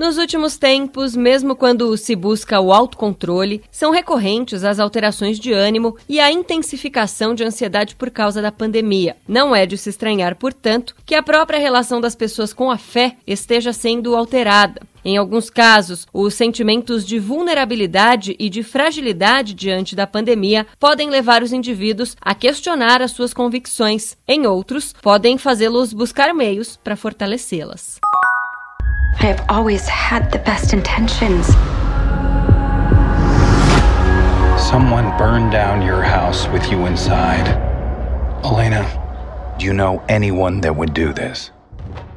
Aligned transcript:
Nos 0.00 0.16
últimos 0.16 0.56
tempos, 0.56 1.14
mesmo 1.14 1.54
quando 1.54 1.94
se 1.94 2.16
busca 2.16 2.58
o 2.58 2.72
autocontrole, 2.72 3.62
são 3.70 3.90
recorrentes 3.90 4.64
as 4.64 4.78
alterações 4.78 5.38
de 5.38 5.52
ânimo 5.52 5.94
e 6.08 6.18
a 6.18 6.32
intensificação 6.32 7.34
de 7.34 7.44
ansiedade 7.44 7.94
por 7.94 8.08
causa 8.08 8.40
da 8.40 8.50
pandemia. 8.50 9.18
Não 9.28 9.54
é 9.54 9.66
de 9.66 9.76
se 9.76 9.90
estranhar, 9.90 10.36
portanto, 10.36 10.96
que 11.04 11.14
a 11.14 11.22
própria 11.22 11.58
relação 11.58 12.00
das 12.00 12.14
pessoas 12.14 12.50
com 12.50 12.70
a 12.70 12.78
fé 12.78 13.18
esteja 13.26 13.74
sendo 13.74 14.16
alterada. 14.16 14.80
Em 15.04 15.18
alguns 15.18 15.50
casos, 15.50 16.06
os 16.14 16.32
sentimentos 16.32 17.06
de 17.06 17.18
vulnerabilidade 17.18 18.34
e 18.38 18.48
de 18.48 18.62
fragilidade 18.62 19.52
diante 19.52 19.94
da 19.94 20.06
pandemia 20.06 20.66
podem 20.78 21.10
levar 21.10 21.42
os 21.42 21.52
indivíduos 21.52 22.16
a 22.22 22.34
questionar 22.34 23.02
as 23.02 23.10
suas 23.10 23.34
convicções. 23.34 24.16
Em 24.26 24.46
outros, 24.46 24.94
podem 25.02 25.36
fazê-los 25.36 25.92
buscar 25.92 26.32
meios 26.32 26.78
para 26.82 26.96
fortalecê-las. 26.96 28.00
I 29.18 29.26
have 29.26 29.44
always 29.48 29.86
had 29.88 30.30
the 30.30 30.38
best 30.38 30.72
intentions. 30.72 31.46
Someone 34.62 35.16
burned 35.18 35.52
down 35.52 35.82
your 35.82 36.02
house 36.02 36.46
with 36.48 36.70
you 36.70 36.86
inside. 36.86 37.48
Elena, 38.44 38.86
do 39.58 39.66
you 39.66 39.74
know 39.74 40.02
anyone 40.08 40.60
that 40.60 40.76
would 40.76 40.94
do 40.94 41.12
this? 41.12 41.50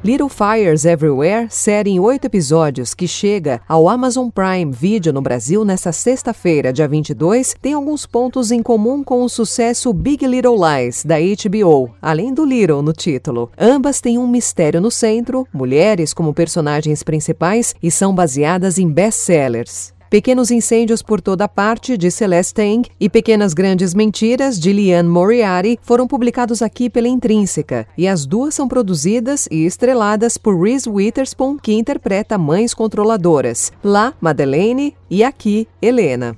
Little 0.04 0.28
Fires 0.28 0.84
Everywhere, 0.84 1.46
série 1.48 1.92
em 1.92 1.98
oito 1.98 2.26
episódios 2.26 2.92
que 2.92 3.08
chega 3.08 3.62
ao 3.66 3.88
Amazon 3.88 4.28
Prime 4.28 4.70
Video 4.70 5.14
no 5.14 5.22
Brasil 5.22 5.64
nesta 5.64 5.92
sexta-feira, 5.92 6.74
dia 6.74 6.86
22, 6.86 7.54
tem 7.62 7.72
alguns 7.72 8.04
pontos 8.04 8.50
em 8.50 8.62
comum 8.62 9.02
com 9.02 9.22
o 9.22 9.30
sucesso 9.30 9.94
Big 9.94 10.26
Little 10.26 10.56
Lies, 10.56 11.06
da 11.06 11.16
HBO, 11.18 11.90
além 12.02 12.34
do 12.34 12.44
Little 12.44 12.82
no 12.82 12.92
título. 12.92 13.50
Ambas 13.58 14.02
têm 14.02 14.18
um 14.18 14.28
mistério 14.28 14.78
no 14.78 14.90
centro, 14.90 15.48
mulheres 15.50 16.12
como 16.12 16.34
personagens 16.34 17.02
principais 17.02 17.74
e 17.82 17.90
são 17.90 18.14
baseadas 18.14 18.78
em 18.78 18.86
best-sellers. 18.90 19.93
Pequenos 20.14 20.52
Incêndios 20.52 21.02
por 21.02 21.20
Toda 21.20 21.48
Parte, 21.48 21.96
de 21.96 22.08
Celeste 22.08 22.54
Tang, 22.54 22.88
e 23.00 23.10
Pequenas 23.10 23.52
Grandes 23.52 23.94
Mentiras, 23.94 24.60
de 24.60 24.72
Liane 24.72 25.08
Moriarty, 25.08 25.76
foram 25.82 26.06
publicados 26.06 26.62
aqui 26.62 26.88
pela 26.88 27.08
Intrínseca, 27.08 27.84
e 27.98 28.06
as 28.06 28.24
duas 28.24 28.54
são 28.54 28.68
produzidas 28.68 29.48
e 29.50 29.66
estreladas 29.66 30.38
por 30.38 30.56
Reese 30.56 30.88
Witherspoon, 30.88 31.58
que 31.58 31.72
interpreta 31.72 32.38
mães 32.38 32.72
controladoras. 32.72 33.72
Lá, 33.82 34.14
Madeleine, 34.20 34.96
e 35.10 35.24
aqui, 35.24 35.66
Helena. 35.82 36.36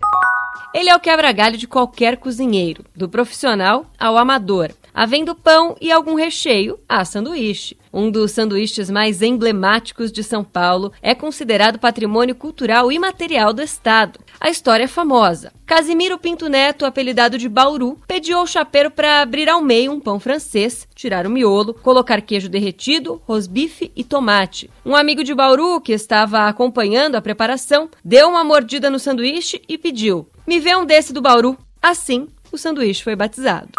Ele 0.73 0.89
é 0.89 0.97
o 0.97 1.01
quebra-galho 1.01 1.59
de 1.59 1.69
qualquer 1.69 2.17
cozinheiro, 2.17 2.83
do 2.97 3.11
profissional 3.11 3.85
ao 3.99 4.17
amador 4.17 4.71
havendo 4.97 5.35
pão 5.35 5.77
e 5.79 5.93
algum 5.93 6.15
recheio, 6.15 6.81
há 6.89 7.05
sanduíche. 7.05 7.77
Um 7.93 8.11
dos 8.11 8.31
sanduíches 8.31 8.89
mais 8.89 9.21
emblemáticos 9.21 10.11
de 10.11 10.23
São 10.23 10.43
Paulo 10.43 10.91
é 11.03 11.15
considerado 11.15 11.79
patrimônio 11.79 12.35
cultural 12.35 12.91
imaterial 12.91 13.53
do 13.53 13.61
Estado. 13.61 14.19
A 14.41 14.49
história 14.49 14.85
é 14.85 14.89
famosa. 14.89 15.53
Casimiro 15.67 16.19
Pinto 16.19 16.49
Neto, 16.49 16.87
apelidado 16.87 17.37
de 17.37 17.49
Bauru, 17.49 17.99
pediu 18.09 18.39
ao 18.39 18.47
chapeiro 18.47 18.91
para 18.91 19.21
abrir 19.21 19.51
ao 19.51 19.63
meio 19.63 19.93
um 19.93 20.01
pão 20.01 20.19
francês, 20.19 20.89
tirar 20.95 21.27
o 21.27 21.31
miolo, 21.31 21.75
colocar 21.75 22.23
queijo 22.23 22.49
derretido, 22.49 23.21
rosbife 23.27 23.93
e 23.95 24.03
tomate. 24.03 24.71
Um 24.85 24.97
amigo 24.97 25.23
de 25.23 25.35
Bauru, 25.35 25.81
que 25.81 25.93
estava 25.93 26.49
acompanhando 26.49 27.17
a 27.17 27.23
preparação, 27.23 27.91
deu 28.03 28.29
uma 28.29 28.45
mordida 28.45 28.89
no 28.89 28.99
sanduíche 28.99 29.61
e 29.69 29.77
pediu: 29.77 30.27
Me 30.47 30.59
vê 30.59 30.75
um 30.75 30.87
desse 30.87 31.13
do 31.13 31.21
Bauru. 31.21 31.57
Assim, 31.83 32.29
o 32.51 32.57
sanduíche 32.57 33.03
foi 33.03 33.15
batizado. 33.15 33.71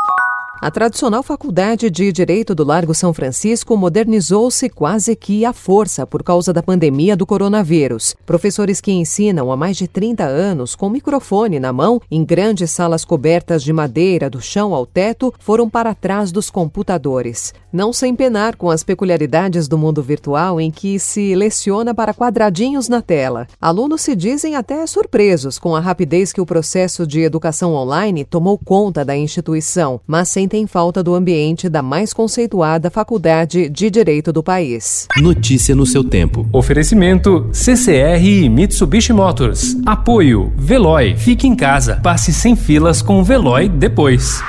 A 0.60 0.72
tradicional 0.72 1.22
Faculdade 1.22 1.88
de 1.88 2.12
Direito 2.12 2.56
do 2.56 2.64
Largo 2.64 2.92
São 2.96 3.14
Francisco 3.14 3.78
modernizou-se 3.78 4.68
quase 4.70 5.16
que 5.16 5.46
à 5.46 5.54
força 5.54 6.06
por 6.08 6.24
causa 6.24 6.52
da 6.52 6.64
pandemia 6.64 7.16
do 7.16 7.28
coronavírus. 7.28 8.16
Professores 8.26 8.82
que 8.82 8.92
ensinam 8.92 9.52
há 9.52 9.56
mais 9.56 9.78
de 9.78 9.88
30 9.88 10.24
anos 10.24 10.74
com 10.74 10.90
microfone 10.90 11.60
na 11.60 11.72
mão 11.72 12.02
em 12.10 12.26
grandes 12.26 12.72
salas 12.72 13.06
cobertas 13.06 13.62
de 13.62 13.72
madeira 13.72 14.32
do 14.32 14.42
chão 14.42 14.74
ao 14.74 14.88
teto 14.88 15.32
foram 15.38 15.70
para 15.70 15.94
trás 15.94 16.32
dos 16.32 16.50
computadores. 16.50 17.54
Não 17.72 17.94
sem 17.94 18.16
penar 18.16 18.56
com 18.56 18.72
as 18.72 18.84
peculiaridades 18.84 19.68
do 19.68 19.78
mundo 19.78 20.02
virtual 20.02 20.60
em 20.60 20.72
que 20.72 20.98
se 20.98 21.36
leciona 21.36 21.94
para 21.94 22.16
quadradinhos 22.16 22.90
na 22.90 23.02
tela. 23.02 23.48
Alunos 23.62 24.02
se 24.02 24.16
dizem 24.16 24.56
até 24.56 24.88
surpresos 24.88 25.60
com 25.60 25.76
a 25.76 25.80
rapidez 25.80 26.34
que 26.34 26.42
o 26.42 26.46
processo 26.46 27.06
de 27.06 27.22
educação 27.22 27.76
online 27.76 28.26
tomou 28.26 28.58
conta 28.58 29.06
da 29.06 29.16
instituição, 29.16 30.02
mas 30.08 30.30
sem 30.30 30.47
sentem 30.48 30.66
falta 30.66 31.04
do 31.04 31.14
ambiente 31.14 31.68
da 31.68 31.82
mais 31.82 32.14
conceituada 32.14 32.90
faculdade 32.90 33.68
de 33.68 33.90
direito 33.90 34.32
do 34.32 34.42
país. 34.42 35.06
Notícia 35.18 35.76
no 35.76 35.86
seu 35.86 36.06
tempo. 36.06 36.48
Oferecimento 36.54 37.50
CCR 37.52 38.24
e 38.24 38.50
Mitsubishi 38.50 39.12
Motors. 39.12 39.76
Apoio 39.86 40.54
Veloy. 40.56 41.18
Fique 41.18 41.48
em 41.48 41.56
casa. 41.56 42.00
Passe 42.02 42.32
sem 42.32 42.56
filas 42.56 43.02
com 43.02 43.20
o 43.20 43.24
Veloy 43.26 43.68
depois. 43.68 44.42